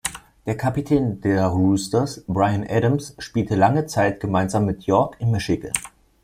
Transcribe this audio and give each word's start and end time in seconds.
Der 0.47 0.57
Kapitän 0.57 1.21
der 1.21 1.45
Roosters 1.45 2.23
Bryan 2.27 2.65
Adams 2.67 3.13
spielte 3.19 3.53
lange 3.53 3.85
Zeit 3.85 4.19
gemeinsam 4.19 4.65
mit 4.65 4.85
York 4.87 5.15
in 5.19 5.29
Michigan. 5.29 5.73